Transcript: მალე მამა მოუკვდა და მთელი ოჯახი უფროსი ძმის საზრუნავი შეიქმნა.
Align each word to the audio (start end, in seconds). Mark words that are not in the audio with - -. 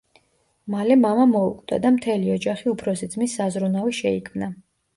მალე 0.75 0.95
მამა 1.01 1.27
მოუკვდა 1.33 1.79
და 1.85 1.93
მთელი 1.99 2.33
ოჯახი 2.37 2.73
უფროსი 2.73 3.13
ძმის 3.15 3.39
საზრუნავი 3.43 3.97
შეიქმნა. 4.03 4.53